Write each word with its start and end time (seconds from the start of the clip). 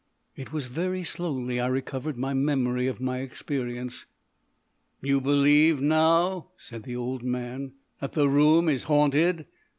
It 0.35 0.51
was 0.51 0.65
very 0.65 1.03
slowly 1.03 1.59
I 1.59 1.67
recovered 1.67 2.17
my 2.17 2.33
memory 2.33 2.87
of 2.87 2.99
my 2.99 3.19
experience. 3.19 4.07
"You 4.99 5.21
believe 5.21 5.79
now," 5.79 6.47
said 6.57 6.81
the 6.81 6.95
old 6.95 7.21
man, 7.21 7.73
"that 7.99 8.13
the 8.13 8.27
room 8.27 8.67
is 8.67 8.85
haunted?" 8.85 9.45